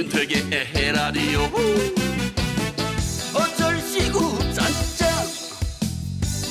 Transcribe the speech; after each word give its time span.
윤택의 0.00 0.44
에헤라디오 0.50 1.40
어쩔 3.34 3.78
시구 3.80 4.38
짠짠 4.54 5.26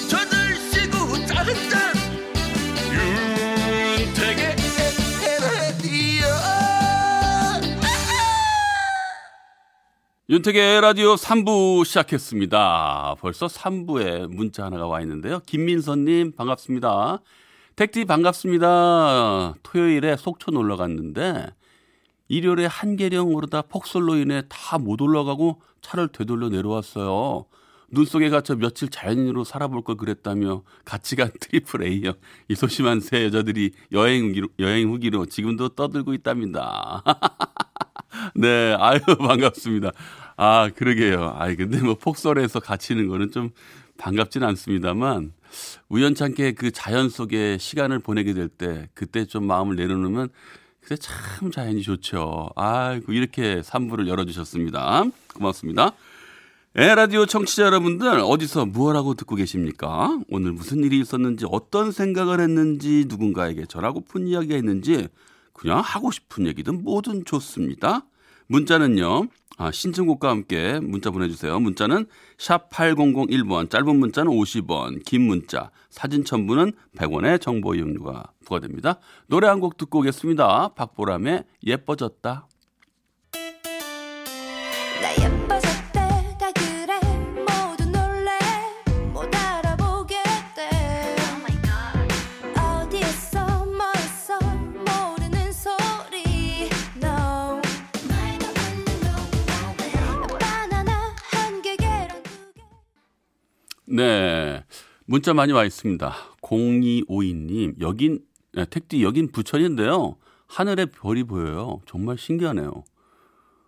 저들 0.07 0.55
시구 0.71 1.25
짠짠 1.25 1.95
윤택의 3.97 4.55
에헤라디오 5.25 6.27
윤택의 10.29 10.81
라디오 10.81 11.15
3부 11.15 11.85
시작했습니다. 11.85 13.15
벌써 13.19 13.47
3부에 13.47 14.27
문자 14.27 14.65
하나가 14.65 14.85
와 14.85 15.01
있는데요. 15.01 15.39
김민선님 15.47 16.33
반갑습니다. 16.33 17.21
택디 17.75 18.05
반갑습니다. 18.05 19.55
토요일에 19.63 20.17
속초 20.17 20.51
놀러 20.51 20.77
갔는데 20.77 21.47
일요일에 22.29 22.65
한계령 22.67 23.33
오르다 23.35 23.63
폭설로 23.63 24.15
인해 24.15 24.43
다 24.49 24.77
못 24.77 25.01
올라가고 25.01 25.61
차를 25.81 26.09
되돌려 26.09 26.49
내려왔어요. 26.49 27.45
눈 27.91 28.05
속에 28.05 28.29
갇혀 28.29 28.55
며칠 28.55 28.89
자연인으로 28.89 29.43
살아볼 29.43 29.83
걸 29.83 29.97
그랬다며 29.97 30.61
같이 30.85 31.15
간 31.15 31.31
triple 31.41 31.83
A형 31.83 32.13
이 32.47 32.55
소심한 32.55 32.99
세 32.99 33.25
여자들이 33.25 33.71
여행 33.91 34.29
후기로, 34.29 34.47
여행 34.59 34.89
후기로 34.89 35.25
지금도 35.25 35.69
떠들고 35.69 36.13
있답니다. 36.13 37.03
네, 38.35 38.75
아유 38.79 38.99
반갑습니다. 39.19 39.91
아 40.37 40.69
그러게요. 40.75 41.33
아이 41.37 41.55
근데 41.55 41.81
뭐 41.81 41.95
폭설에서 41.95 42.59
갇히는 42.59 43.07
거는 43.07 43.31
좀 43.31 43.49
반갑진 43.97 44.43
않습니다만 44.43 45.33
우연찮게 45.89 46.53
그 46.53 46.71
자연 46.71 47.09
속에 47.09 47.57
시간을 47.57 47.99
보내게 47.99 48.33
될 48.33 48.49
때 48.49 48.87
그때 48.93 49.25
좀 49.25 49.45
마음을 49.47 49.75
내려놓으면 49.75 50.29
그때 50.81 50.95
참 50.95 51.51
자연이 51.51 51.81
좋죠. 51.81 52.49
아이고 52.55 53.13
이렇게 53.13 53.61
3부를 53.61 54.07
열어주셨습니다. 54.07 55.05
고맙습니다. 55.33 55.93
에라디오 56.75 57.25
청취자 57.25 57.63
여러분들 57.63 58.19
어디서 58.19 58.65
무엇하고 58.67 59.15
듣고 59.15 59.35
계십니까? 59.35 60.19
오늘 60.29 60.51
무슨 60.51 60.83
일이 60.83 60.99
있었는지 60.99 61.45
어떤 61.49 61.91
생각을 61.91 62.39
했는지 62.39 63.05
누군가에게 63.07 63.65
전하고픈 63.65 64.27
이야기가 64.27 64.55
있는지 64.55 65.07
그냥 65.53 65.79
하고 65.79 66.11
싶은 66.11 66.47
얘기든 66.47 66.83
뭐든 66.83 67.25
좋습니다. 67.25 68.05
문자는요. 68.47 69.27
아, 69.61 69.71
신청곡과 69.71 70.29
함께 70.29 70.79
문자 70.79 71.11
보내주세요. 71.11 71.59
문자는 71.59 72.05
샵 72.37 72.69
8001번, 72.69 73.69
짧은 73.69 73.93
문자는 73.93 74.31
50원, 74.31 75.03
긴 75.03 75.23
문자, 75.23 75.69
사진 75.89 76.23
첨부는 76.23 76.71
100원의 76.95 77.41
정보 77.41 77.75
이용료가 77.75 78.31
부과됩니다. 78.45 78.99
노래 79.27 79.47
한 79.47 79.59
곡 79.59 79.75
듣고 79.75 79.99
오겠습니다. 79.99 80.69
박보람의 80.75 81.43
예뻐졌다. 81.65 82.47
네. 103.89 104.63
문자 105.05 105.33
많이 105.33 105.51
와 105.51 105.65
있습니다. 105.65 106.13
0252님, 106.41 107.81
여긴, 107.81 108.19
네, 108.53 108.65
택디, 108.65 109.03
여긴 109.03 109.31
부천인데요. 109.31 110.17
하늘에 110.47 110.85
별이 110.85 111.23
보여요. 111.23 111.81
정말 111.87 112.17
신기하네요. 112.17 112.83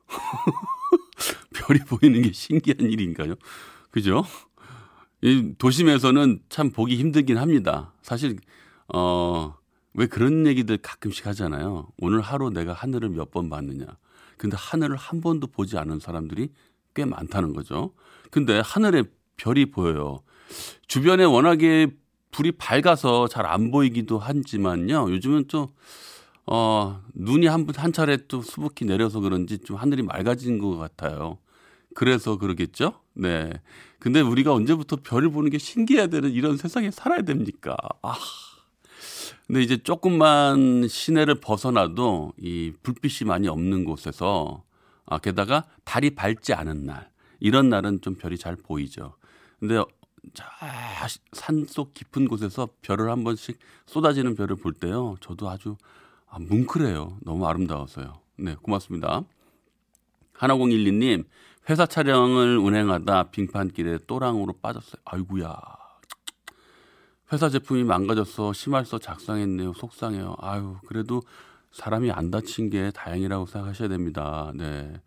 별이 1.54 1.80
보이는 1.80 2.22
게 2.22 2.32
신기한 2.32 2.82
일인가요? 2.92 3.36
그죠? 3.90 4.24
이 5.22 5.54
도심에서는 5.58 6.42
참 6.50 6.70
보기 6.72 6.98
힘들긴 6.98 7.38
합니다. 7.38 7.94
사실, 8.04 8.38
어, 8.94 9.56
왜 9.94 10.06
그런 10.06 10.46
얘기들 10.46 10.78
가끔씩 10.78 11.26
하잖아요. 11.28 11.88
오늘 11.98 12.22
하루 12.22 12.50
내가 12.52 12.74
하늘을 12.74 13.10
몇 13.10 13.32
번 13.32 13.50
봤느냐. 13.50 13.86
근데 14.38 14.56
하늘을 14.60 14.96
한 14.96 15.22
번도 15.22 15.48
보지 15.48 15.78
않은 15.78 16.00
사람들이 16.00 16.50
꽤 16.94 17.06
많다는 17.06 17.54
거죠. 17.54 17.94
근데 18.32 18.62
하늘에 18.64 19.04
별이 19.42 19.72
보여요. 19.72 20.22
주변에 20.88 21.24
워낙에 21.24 21.88
불이 22.32 22.54
밝아서 22.54 23.28
잘 23.28 23.46
안 23.46 23.72
보이기도 23.72 24.20
하지만요. 24.20 25.10
요즘은 25.12 25.48
좀, 25.48 25.68
어, 26.46 27.02
눈이 27.14 27.48
한, 27.48 27.66
번- 27.66 27.76
한 27.76 27.92
차례 27.92 28.18
또 28.28 28.42
수북히 28.42 28.86
내려서 28.86 29.20
그런지 29.20 29.58
좀 29.60 29.78
하늘이 29.78 30.04
맑아진 30.04 30.60
것 30.60 30.78
같아요. 30.78 31.38
그래서 31.94 32.38
그러겠죠? 32.38 32.94
네. 33.14 33.52
근데 34.00 34.22
우리가 34.22 34.54
언제부터 34.54 34.98
별을 35.04 35.30
보는 35.32 35.50
게 35.50 35.58
신기해야 35.58 36.08
되는 36.08 36.32
이런 36.32 36.56
세상에 36.58 36.90
살아야 36.92 37.22
됩니까? 37.24 37.76
아. 38.02 38.14
근데 39.48 39.62
이제 39.62 39.78
조금만 39.78 40.88
시내를 40.88 41.36
벗어나도 41.42 42.34
이 42.40 42.72
불빛이 42.84 43.28
많이 43.28 43.48
없는 43.50 43.84
곳에서 43.84 44.64
아, 45.06 45.18
게다가 45.18 45.66
달이 45.84 46.12
밝지 46.12 46.54
않은 46.54 46.86
날 46.86 47.10
이런 47.42 47.68
날은 47.70 48.00
좀 48.02 48.16
별이 48.16 48.38
잘 48.38 48.56
보이죠. 48.56 49.16
근데 49.62 49.80
산속 51.34 51.94
깊은 51.94 52.28
곳에서 52.28 52.68
별을 52.82 53.12
한 53.12 53.24
번씩 53.24 53.60
쏟아지는 53.86 54.36
별을 54.36 54.56
볼 54.56 54.74
때요. 54.74 55.16
저도 55.22 55.50
아주 55.50 55.78
아, 56.28 56.40
뭉클해요. 56.40 57.20
너무 57.22 57.46
아름다워서요. 57.48 58.20
네, 58.38 58.56
고맙습니다. 58.56 59.22
하나공일리님 60.34 61.26
회사 61.70 61.86
촬영을 61.86 62.58
운행하다 62.58 63.30
빙판길에 63.30 64.00
또랑으로 64.08 64.54
빠졌어요. 64.54 65.00
아이구야. 65.06 65.56
회사 67.32 67.48
제품이 67.48 67.84
망가져서 67.84 68.54
심할서 68.54 68.98
작성했네요. 68.98 69.74
속상해요. 69.74 70.36
아유, 70.40 70.78
그래도 70.88 71.22
사람이 71.72 72.12
안 72.12 72.32
다친 72.32 72.72
게 72.72 72.90
다행이라고 72.92 73.46
생각하셔야 73.46 73.90
됩니다. 73.90 74.52
네. 74.56 75.00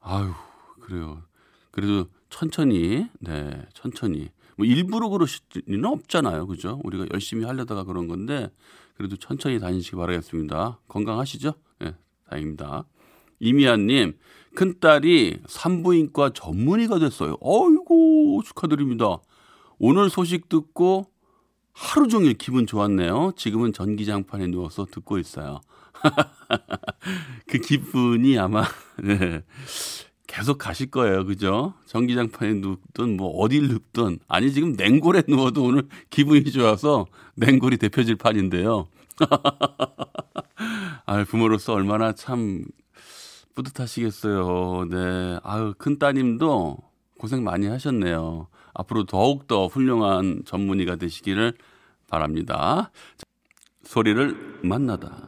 아유, 0.00 0.34
그래요. 0.80 1.22
그래도 1.78 2.08
천천히, 2.28 3.06
네, 3.20 3.64
천천히. 3.72 4.30
뭐 4.56 4.66
일부러 4.66 5.08
그러실 5.08 5.42
리는 5.66 5.84
없잖아요. 5.84 6.48
그죠? 6.48 6.80
우리가 6.82 7.06
열심히 7.12 7.44
하려다가 7.44 7.84
그런 7.84 8.08
건데, 8.08 8.50
그래도 8.96 9.16
천천히 9.16 9.60
다니시기 9.60 9.94
바라겠습니다. 9.94 10.80
건강하시죠? 10.88 11.52
네, 11.78 11.94
다행입니다. 12.28 12.84
이미아님, 13.38 14.18
큰딸이 14.56 15.38
산부인과 15.46 16.30
전문의가 16.30 16.98
됐어요. 16.98 17.36
어이구, 17.40 18.42
축하드립니다. 18.44 19.18
오늘 19.78 20.10
소식 20.10 20.48
듣고 20.48 21.06
하루 21.72 22.08
종일 22.08 22.34
기분 22.34 22.66
좋았네요. 22.66 23.34
지금은 23.36 23.72
전기장판에 23.72 24.48
누워서 24.48 24.84
듣고 24.84 25.18
있어요. 25.18 25.60
그 27.46 27.58
기분이 27.58 28.36
아마, 28.36 28.64
네, 29.00 29.44
계속 30.28 30.58
가실 30.58 30.90
거예요. 30.90 31.24
그죠? 31.24 31.74
전기장판에 31.86 32.54
눕든 32.54 33.16
뭐 33.16 33.30
어딜 33.38 33.66
눕든 33.66 34.20
아니 34.28 34.52
지금 34.52 34.74
냉골에 34.74 35.24
누워도 35.26 35.64
오늘 35.64 35.88
기분이 36.10 36.52
좋아서 36.52 37.06
냉골이 37.34 37.78
대표질 37.78 38.14
판인데요. 38.16 38.86
아, 41.06 41.24
부모로서 41.24 41.72
얼마나 41.72 42.12
참 42.12 42.64
뿌듯하시겠어요. 43.54 44.88
네. 44.90 45.38
아유, 45.42 45.74
큰 45.78 45.98
따님도 45.98 46.76
고생 47.18 47.42
많이 47.42 47.66
하셨네요. 47.66 48.48
앞으로 48.74 49.04
더욱더 49.04 49.66
훌륭한 49.66 50.42
전문의가 50.44 50.96
되시기를 50.96 51.54
바랍니다. 52.06 52.90
자, 53.16 53.24
소리를 53.82 54.60
만나다. 54.62 55.27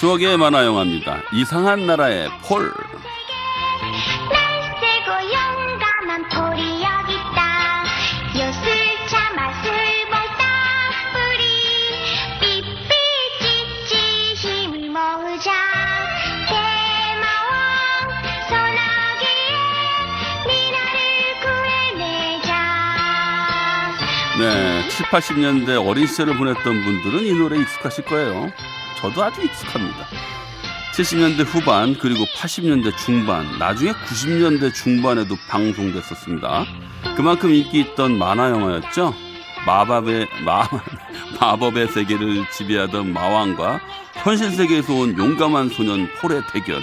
추억의 0.00 0.38
만화 0.38 0.64
영화입니다. 0.64 1.20
이상한 1.30 1.86
나라의 1.86 2.30
폴. 2.48 2.72
네, 24.38 24.88
7, 24.88 25.06
80년대 25.08 25.86
어린 25.86 26.06
시절을 26.06 26.38
보냈던 26.38 26.62
분들은 26.64 27.26
이 27.26 27.34
노래 27.34 27.58
익숙하실 27.60 28.06
거예요. 28.06 28.50
저도 28.98 29.22
아주 29.22 29.42
익숙합니다. 29.42 30.06
70년대 30.94 31.46
후반 31.46 31.96
그리고 31.98 32.24
80년대 32.36 32.96
중반 32.98 33.58
나중에 33.58 33.92
90년대 33.92 34.74
중반에도 34.74 35.36
방송됐었습니다. 35.48 36.64
그만큼 37.16 37.54
인기 37.54 37.80
있던 37.80 38.18
만화 38.18 38.50
영화였죠. 38.50 39.14
마법의 39.66 40.28
마, 40.44 40.66
마법의 41.40 41.88
세계를 41.88 42.44
지배하던 42.50 43.12
마왕과 43.12 43.80
현실 44.22 44.50
세계에서 44.50 44.92
온 44.92 45.16
용감한 45.16 45.70
소년 45.70 46.08
폴의 46.20 46.42
대결. 46.52 46.82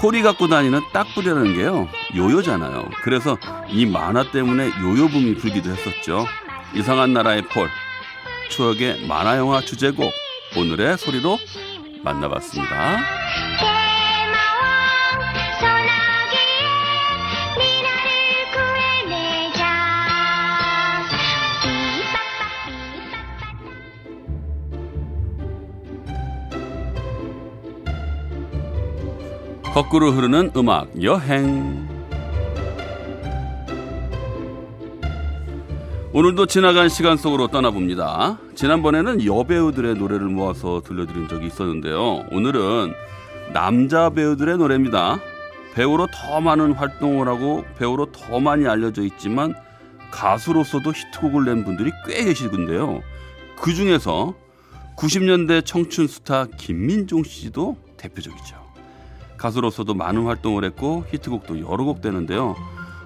폴이 0.00 0.22
갖고 0.22 0.46
다니는 0.46 0.80
딱불이라는 0.92 1.56
게요 1.56 1.88
요요잖아요. 2.14 2.88
그래서 3.02 3.36
이 3.68 3.84
만화 3.84 4.30
때문에 4.30 4.70
요요붐이 4.80 5.36
불기도 5.36 5.70
했었죠. 5.70 6.26
이상한 6.74 7.12
나라의 7.12 7.42
폴 7.42 7.68
추억의 8.50 9.06
만화 9.06 9.36
영화 9.36 9.60
주제곡 9.60 10.12
오늘의 10.58 10.98
소리로 10.98 11.38
만나봤습니다. 12.02 12.98
거꾸로 29.72 30.10
흐르는 30.10 30.50
음악 30.56 31.00
여행 31.04 31.97
오늘도 36.18 36.46
지나간 36.46 36.88
시간 36.88 37.16
속으로 37.16 37.46
떠나봅니다. 37.46 38.40
지난번에는 38.56 39.24
여배우들의 39.24 39.94
노래를 39.94 40.26
모아서 40.26 40.82
들려드린 40.84 41.28
적이 41.28 41.46
있었는데요. 41.46 42.24
오늘은 42.32 42.92
남자 43.52 44.10
배우들의 44.10 44.58
노래입니다. 44.58 45.20
배우로 45.74 46.08
더 46.12 46.40
많은 46.40 46.72
활동을 46.72 47.28
하고 47.28 47.64
배우로 47.78 48.10
더 48.10 48.40
많이 48.40 48.66
알려져 48.66 49.02
있지만 49.04 49.54
가수로서도 50.10 50.90
히트곡을 50.90 51.44
낸 51.44 51.64
분들이 51.64 51.92
꽤 52.08 52.24
계시던데요. 52.24 53.00
그 53.54 53.72
중에서 53.72 54.34
90년대 54.96 55.64
청춘 55.64 56.08
스타 56.08 56.46
김민종 56.46 57.22
씨도 57.22 57.76
대표적이죠. 57.96 58.56
가수로서도 59.36 59.94
많은 59.94 60.24
활동을 60.24 60.64
했고 60.64 61.04
히트곡도 61.12 61.60
여러 61.60 61.84
곡 61.84 62.00
되는데요. 62.00 62.56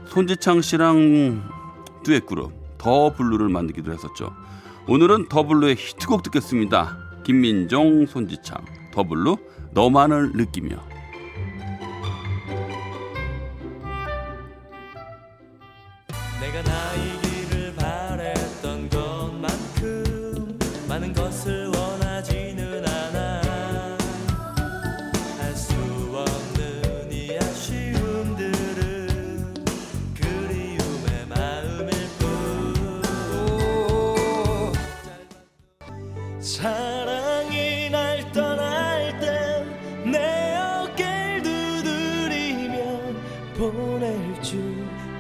손지창 0.07 0.63
씨랑 0.63 1.43
듀엣 2.05 2.25
그룹 2.25 2.62
더 2.83 3.13
블루를 3.15 3.49
만들기도 3.49 3.93
했었죠. 3.93 4.35
오늘은 4.89 5.29
더 5.29 5.47
블루의 5.47 5.77
히트곡 5.77 6.25
듣겠습니다. 6.25 6.99
김민종, 7.23 8.07
손지창, 8.07 8.65
더 8.93 9.05
블루 9.05 9.37
너만을 9.73 10.33
느끼며 10.35 10.92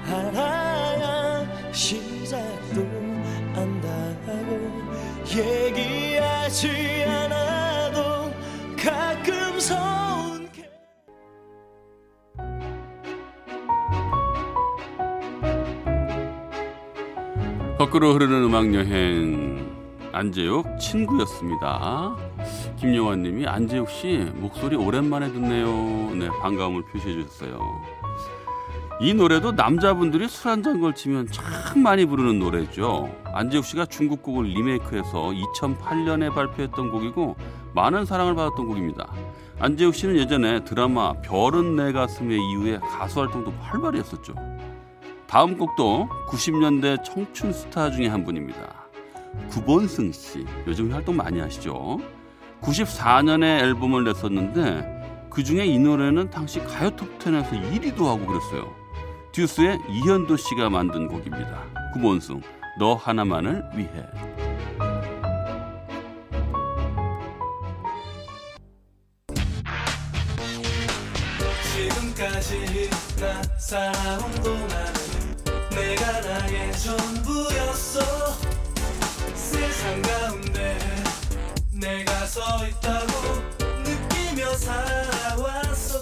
알아야 0.06 1.72
시작도 1.72 2.86
안다고 3.54 4.70
얘기하지 5.26 7.04
않아도 7.04 8.30
가끔 8.76 9.58
서운 9.60 10.48
게 10.52 10.68
거꾸로 17.78 18.12
흐르는 18.14 18.44
음악 18.44 18.74
여행 18.74 19.70
안재욱 20.12 20.78
친구였습니다. 20.78 22.14
김영환님이 22.76 23.46
안재욱 23.46 23.88
씨 23.88 24.30
목소리 24.34 24.76
오랜만에 24.76 25.32
듣네요. 25.32 26.14
네 26.14 26.28
반가움을 26.40 26.84
표시해 26.92 27.14
주셨어요. 27.14 28.01
이 29.00 29.14
노래도 29.14 29.52
남자분들이 29.52 30.28
술 30.28 30.50
한 30.50 30.62
잔 30.62 30.80
걸치면 30.80 31.28
참 31.32 31.82
많이 31.82 32.04
부르는 32.06 32.38
노래죠. 32.38 33.10
안재욱 33.32 33.64
씨가 33.64 33.86
중국 33.86 34.22
곡을 34.22 34.44
리메이크해서 34.46 35.32
2008년에 35.60 36.32
발표했던 36.32 36.90
곡이고 36.90 37.36
많은 37.74 38.04
사랑을 38.04 38.34
받았던 38.34 38.66
곡입니다. 38.66 39.08
안재욱 39.58 39.94
씨는 39.94 40.16
예전에 40.18 40.64
드라마 40.64 41.14
별은 41.14 41.76
내 41.76 41.92
가슴에 41.92 42.34
이후에 42.36 42.78
가수 42.78 43.20
활동도 43.20 43.52
활발히 43.60 43.98
했었죠. 43.98 44.34
다음 45.26 45.56
곡도 45.56 46.08
90년대 46.28 47.02
청춘 47.04 47.52
스타 47.52 47.90
중에 47.90 48.06
한 48.08 48.24
분입니다. 48.24 48.60
구본승 49.48 50.12
씨. 50.12 50.44
요즘 50.66 50.92
활동 50.92 51.16
많이 51.16 51.40
하시죠? 51.40 51.98
94년에 52.60 53.60
앨범을 53.62 54.04
냈었는데 54.04 55.00
그 55.30 55.42
중에 55.42 55.64
이 55.64 55.78
노래는 55.78 56.30
당시 56.30 56.60
가요 56.60 56.90
톱10에서 56.90 57.50
1위도 57.50 58.04
하고 58.04 58.26
그랬어요. 58.26 58.81
듀스의 59.32 59.78
이현도 59.88 60.36
씨가 60.36 60.68
만든 60.68 61.08
곡입니다. 61.08 61.64
구본승, 61.94 62.42
너 62.78 62.94
하나만을 62.94 63.64
위해. 63.74 63.88
지금까지 71.72 72.90
나 73.18 73.42
살아온 73.58 74.30
동안은 74.42 74.92
내가 75.70 76.20
나의 76.20 76.72
전부였어 76.72 78.00
세상 79.34 80.02
가운데 80.02 80.78
내가 81.72 82.26
서 82.26 82.40
있다고 82.66 83.12
느끼며 83.82 84.52
살아왔었 84.56 86.01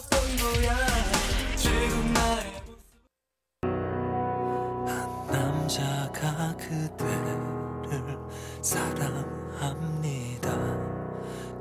남자가 5.71 6.53
그대를 6.57 8.19
사랑합니다 8.61 10.51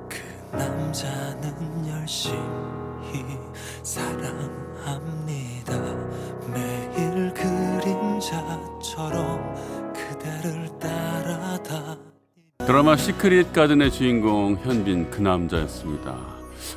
그 0.09 0.17
남자는 0.51 1.87
열심히 1.87 3.37
사랑합니다 3.83 5.79
매일 6.51 7.31
그림자처럼 7.35 8.73
그대를 9.93 10.67
따라다 10.79 11.95
드라마 12.65 12.97
시크릿 12.97 13.53
가든의 13.53 13.91
주인공 13.91 14.57
현빈 14.63 15.11
그 15.11 15.21
남자였습니다. 15.21 16.17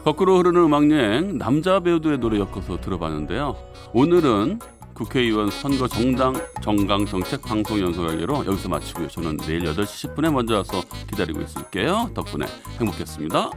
거꾸로 0.05 0.37
흐르는 0.39 0.65
음악 0.65 0.91
여행 0.91 1.39
남자 1.39 1.81
배우들의 1.81 2.19
노래 2.19 2.39
엮어서 2.39 2.81
들어봤는데요. 2.81 3.57
오늘은 3.93 4.59
국회의원 4.95 5.51
선거 5.51 5.89
정당 5.89 6.35
정강 6.63 7.07
정책 7.07 7.43
방송 7.43 7.81
연속하기로 7.81 8.47
여기서 8.47 8.69
마치고요. 8.69 9.09
저는 9.09 9.37
내일 9.39 9.65
8시 9.65 10.15
10분에 10.15 10.33
먼저 10.33 10.57
와서 10.57 10.83
기다리고 11.09 11.41
있을게요. 11.41 12.11
덕분에 12.15 12.47
행복했습니다. 12.79 13.51